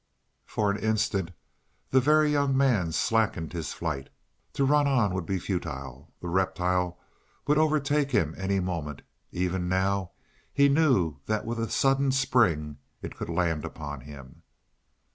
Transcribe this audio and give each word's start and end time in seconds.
For 0.47 0.71
an 0.71 0.77
instant 0.77 1.29
the 1.91 1.99
Very 2.01 2.31
Young 2.31 2.57
Man 2.57 2.91
slackened 2.91 3.53
his 3.53 3.71
flight. 3.71 4.09
To 4.53 4.65
run 4.65 4.87
on 4.87 5.13
would 5.13 5.27
be 5.27 5.37
futile. 5.37 6.11
The 6.21 6.27
reptile 6.27 6.99
would 7.45 7.59
overtake 7.59 8.09
him 8.09 8.33
any 8.35 8.59
moment; 8.59 9.03
even 9.31 9.69
now 9.69 10.13
he 10.51 10.69
knew 10.69 11.17
that 11.27 11.45
with 11.45 11.59
a 11.59 11.69
sudden 11.69 12.11
spring 12.11 12.77
it 13.03 13.15
could 13.15 13.29
land 13.29 13.63
upon 13.63 14.01
him. 14.01 14.41